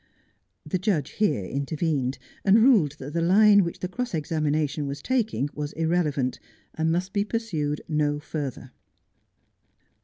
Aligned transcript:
The 0.65 0.79
judge 0.79 1.11
here 1.11 1.45
intervened, 1.45 2.17
and 2.43 2.63
ruled 2.63 2.93
that 2.93 3.13
the 3.13 3.21
line 3.21 3.63
which 3.63 3.81
the 3.81 3.87
cross 3.87 4.15
examination 4.15 4.87
was 4.87 4.99
taking 4.99 5.47
was 5.53 5.73
irrelevant, 5.73 6.39
and 6.73 6.91
must 6.91 7.13
be 7.13 7.23
pur 7.23 7.37
sued 7.37 7.81
no 7.87 8.17
further. 8.19 8.71